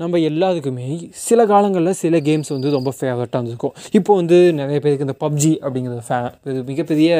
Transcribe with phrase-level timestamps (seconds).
[0.00, 0.86] நம்ம எல்லாத்துக்குமே
[1.26, 3.74] சில காலங்களில் சில கேம்ஸ் வந்து ரொம்ப ஃபேவரட்டாக இருந்திருக்கும்.
[3.98, 6.18] இப்போ வந்து நிறைய பேருக்கு இந்த பப்ஜி அப்படிங்கிறது ஃபே
[6.50, 7.10] இது மிகப்பெரிய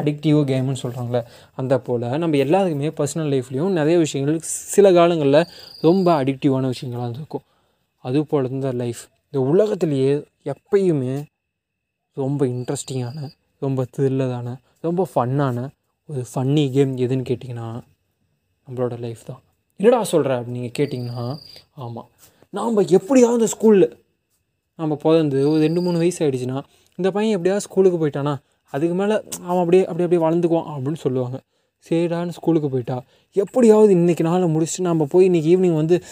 [0.00, 1.20] அடிக்டிவ் கேம்னு சொல்கிறாங்களே
[1.60, 4.38] அந்த போல் நம்ம எல்லாத்துக்குமே பர்சனல் லைஃப்லேயும் நிறைய விஷயங்கள்
[4.74, 5.40] சில காலங்களில்
[5.80, 7.44] ரொம்ப அடிக்டிவான விஷயங்களாக இருந்திருக்கும்.
[8.04, 10.12] அது போல் இந்த லைஃப் இந்த உலகத்துலேயே
[10.52, 11.14] எப்பயுமே
[12.16, 13.28] ரொம்ப இன்ட்ரெஸ்டிங்கான
[13.58, 15.68] ரொம்ப த்ரில்லதான ரொம்ப ஃபன்னான
[16.08, 17.68] ஒரு ஃபன்னி கேம் எதுன்னு கேட்டிங்கன்னா
[18.66, 19.42] நம்மளோட லைஃப் தான்.
[19.80, 21.38] என்னடா சொல்கிற அப்படின்னு நீங்கள் கேட்டிங்கன்னா
[21.74, 22.08] ஆமாம்
[22.50, 23.92] நாம் எப்படியாவது ஸ்கூலில்
[24.74, 26.62] நம்ம பிறந்து ஒரு ரெண்டு மூணு வயசு ஆகிடுச்சுன்னா
[26.96, 28.36] இந்த பையன் எப்படியாவது ஸ்கூலுக்கு போயிட்டானா
[28.70, 29.14] அதுக்கு மேலே
[29.46, 31.40] அவன் அப்படியே அப்படி அப்படியே வளர்ந்துக்குவான் அப்படின்னு சொல்லுவாங்க.
[31.90, 36.02] சரிடான்னு ஸ்கூலுக்கு போயிட்டா எப்படியாவது இன்றைக்கி நாளை முடிச்சுட்டு நம்ம போய் இன்றைக்கி ஈவினிங் வந்து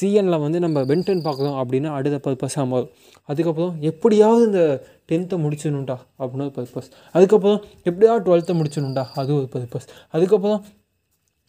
[0.00, 2.90] சிஎனில் வந்து நம்ம பென்டன் பார்க்குறோம் அப்படின்னா அடுத்த பர்பஸ் ஆகும்
[3.24, 9.86] அதுக்கப்புறம் எப்படியாவது இந்த டென்த்தை முடிச்சிடணுண்டா அப்படின்னு ஒரு பர்பஸ் அதுக்கப்புறம் எப்படியாவது டுவெல்த்தை முடிச்சிடணுண்டா அது ஒரு பர்பஸ்
[10.10, 10.64] அதுக்கப்புறம்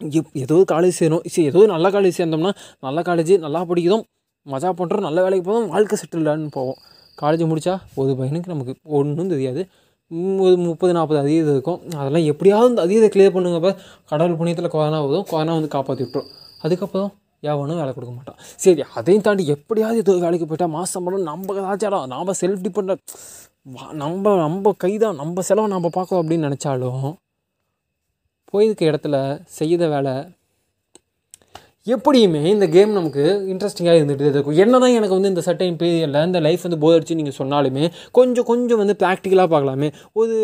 [0.00, 2.50] எப் ஏதோ காலேஜ் சேரும் சரி ஏதோ நல்ல காலேஜ் சேர்ந்தோம்னா
[2.86, 4.04] நல்ல காலேஜ் நல்லா படிக்கிறோம்
[4.46, 6.78] மஜா பண்ணுறோம் நல்ல வேலைக்கு போதும் வாழ்க்கை செட்டில்டான்னு போவோம்.
[7.22, 9.62] காலேஜ் முடித்தா ஒரு பையனுக்கு நமக்கு ஒன்றும் தெரியாது.
[10.46, 11.80] ஒரு முப்பது நாற்பது அதீதம் இருக்கும்.
[12.00, 13.72] அதெல்லாம் எப்படியாவது அந்த அதீதத்தை கிளியர் பண்ணுங்கப்போ
[14.10, 15.26] கடவுள் புண்ணியத்தில் கொரோனா வரும்.
[15.30, 16.30] கொரோனா வந்து காப்பாற்றி விட்டுரும்.
[16.64, 17.10] அதுக்கப்புறம்
[17.50, 18.38] எவனும் வேலை கொடுக்க மாட்டான்.
[18.64, 22.94] சரி அதையும் தாண்டி எப்படியாவது ஏதோ வேலைக்கு போயிட்டா மாதம் படம் நம்ம ஏதாச்சும் நாம் செல்ஃப் டிபெண்ட்
[24.02, 25.20] நம்ம நம்ம கைதான்.
[25.22, 27.06] நம்ம செலவை நம்ம பார்க்கணும் அப்படின்னு நினச்சாலும்
[28.52, 29.16] போயிருக்க இடத்துல
[29.58, 30.16] செய்த வேலை
[31.94, 34.56] எப்படியுமே இந்த கேம் நமக்கு இன்ட்ரெஸ்டிங்காக இருந்துகிட்டே இருக்கும்.
[34.62, 37.84] என்ன தான் எனக்கு வந்து இந்த சட்டையின் பீரியடில் இந்த லைஃப் வந்து போதடிச்சு நீங்கள் சொன்னாலுமே
[38.18, 39.88] கொஞ்சம் கொஞ்சம் வந்து ப்ராக்டிக்கலாக பார்க்கலாமே.
[40.20, 40.34] ஒரு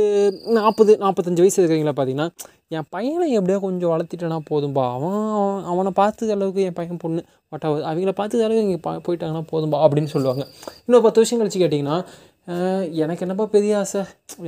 [0.58, 2.28] நாற்பது நாற்பத்தஞ்சு வயசு இருக்கிறீங்களா பார்த்தீங்கன்னா
[2.76, 4.84] என் பையனை எப்படியோ கொஞ்சம் வளர்த்திட்டேனா போதும்பா.
[4.96, 7.22] அவன் அவன் அவனை பார்த்துக்க அளவுக்கு என் பையன் பொண்ணு
[7.54, 10.44] வட்டாவது அவங்கள பார்த்துக்க அளவுக்கு இங்கே பா போயிட்டாங்கன்னா போதும்பா அப்படின்னு சொல்லுவாங்க.
[10.86, 11.98] இன்னும் பத்து வருஷம் கழிச்சு கேட்டிங்கன்னா
[13.02, 14.00] எனக்கு என்னப்பா பெரிய ஆசை?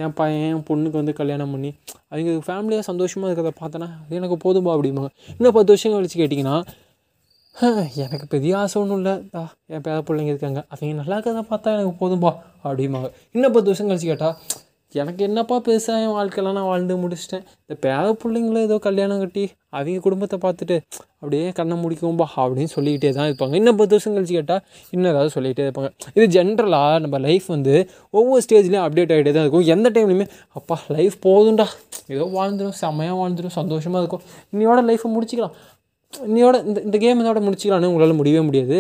[0.05, 1.71] என் பையன் என் பொண்ணுக்கு வந்து கல்யாணம் பண்ணி
[2.13, 5.11] அவங்க ஃபேமிலியாக சந்தோஷமாக இருக்கிறத பார்த்தேன்னா அது எனக்கு போதும்பா அப்படிம்பாங்க.
[5.37, 6.57] இன்னும் பத்து வருஷம் கழிச்சு கேட்டிங்கன்னா
[8.05, 9.15] எனக்கு பெரிய ஆசை ஒன்றும் இல்லை.
[9.35, 9.43] தா
[9.75, 10.61] என் பேர பிள்ளைங்க இருக்காங்க.
[10.73, 12.33] அவங்க நல்லா இருக்கிறத பார்த்தா எனக்கு போதும்பா
[12.69, 13.09] அப்படிம்பாங்க.
[13.37, 14.37] இன்னும் பத்து வருஷம் கழிச்சு கேட்டால்
[15.03, 17.45] எனக்கு என்னப்பா பெருசாக என் வாழ்க்கையெல்லாம் நான் வாழ்ந்து முடிச்சிட்டேன்.
[17.65, 19.45] இந்த பேர பிள்ளைங்கள ஏதோ கல்யாணம் கட்டி
[19.77, 20.77] அவங்க குடும்பத்தை பார்த்துட்டு
[21.21, 23.55] அப்படியே கண்ணை முடிக்கும்பா அப்படின்னு சொல்லிக்கிட்டே தான் இருப்பாங்க.
[23.61, 24.63] இன்னும் பத்து வருஷம் கழிச்சு கேட்டால்
[24.95, 25.91] இன்னும் ஏதாவது சொல்லிகிட்டே இருப்பாங்க.
[26.17, 27.75] இது ஜென்ரலாக நம்ம லைஃப் வந்து
[28.19, 29.67] ஒவ்வொரு ஸ்டேஜ்லேயும் அப்டேட் ஆகிட்டே தான் இருக்கும்.
[29.75, 30.27] எந்த டைம்லையுமே
[30.61, 31.67] அப்பா லைஃப் போதும்டா.
[32.15, 34.25] ஏதோ வாழ்ந்துடும் செம்மையாக வாழ்ந்துடும் சந்தோஷமாக இருக்கும்.
[34.53, 35.57] இன்னையோட லைஃப்பை முடிச்சிக்கலாம்.
[36.13, 38.77] இன்னையோட இந்த இந்த கேம் இதோட முடிச்சிக்கலாம்னு உங்களால் முடியவே முடியாது.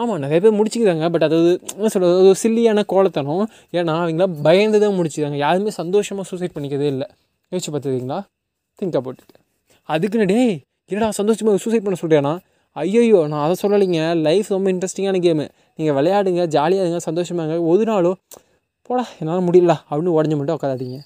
[0.00, 1.36] ஆமாம் நிறைய பேர் முடிச்சுக்கிறாங்க பட் அது
[1.76, 3.44] என்ன சொல்கிறது அது ஒரு சில்லியான கோலத்தனம்.
[3.78, 5.38] ஏன்னா அவங்களாம் பயந்து தான் முடிச்சுக்கிறாங்க.
[5.44, 7.06] யாருமே சந்தோஷமாக சூசைட் பண்ணிக்கிறதே இல்லை.
[7.52, 8.18] யோசிச்சு பார்த்துருக்கீங்களா?
[8.78, 9.36] திங்க் அபவுட் இட்
[9.88, 10.54] அதுக்குன்னு டேய்
[10.90, 12.34] என்னடா சந்தோஷமாக சூசைட் பண்ண சொல்கிறேன்னா
[12.76, 14.00] ஐயோ நான் அதை சொல்லலைங்க.
[14.26, 15.44] லைஃப் ரொம்ப இன்ட்ரெஸ்டிங்கான கேமு
[15.78, 17.66] நீங்கள் விளையாடுங்க ஜாலியாக இருங்க சந்தோஷமாக இருங்க.
[17.72, 18.12] ஒரு நாளோ
[18.88, 20.98] போடா என்னால் முடியல அப்படின்னு உடஞ்சி மட்டும் உட்காராதீங்க.